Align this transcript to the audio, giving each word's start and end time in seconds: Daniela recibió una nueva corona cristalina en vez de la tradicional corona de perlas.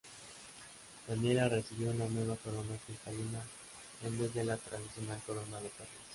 Daniela 1.07 1.47
recibió 1.47 1.91
una 1.91 2.07
nueva 2.07 2.35
corona 2.37 2.75
cristalina 2.87 3.39
en 4.01 4.17
vez 4.19 4.33
de 4.33 4.43
la 4.45 4.57
tradicional 4.57 5.21
corona 5.27 5.59
de 5.61 5.69
perlas. 5.69 5.89